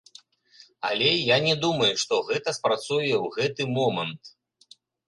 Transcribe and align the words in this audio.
Але 0.89 1.09
я 1.11 1.37
не 1.49 1.53
думаю, 1.67 1.91
што 2.05 2.19
гэта 2.33 2.49
спрацуе 2.61 3.07
ў 3.23 3.27
гэты 3.39 3.73
момант. 3.79 4.23